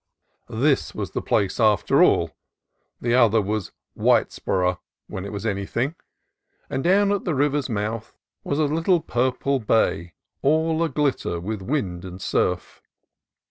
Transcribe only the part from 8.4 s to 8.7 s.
was a